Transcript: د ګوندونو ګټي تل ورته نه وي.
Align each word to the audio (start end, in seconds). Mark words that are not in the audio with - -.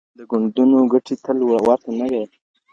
د 0.17 0.19
ګوندونو 0.29 0.77
ګټي 0.93 1.15
تل 1.23 1.37
ورته 1.67 1.89
نه 1.99 2.05
وي. 2.11 2.23